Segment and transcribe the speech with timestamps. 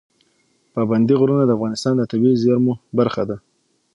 [0.73, 3.37] پابندی غرونه د افغانستان د طبیعي زیرمو برخه ده.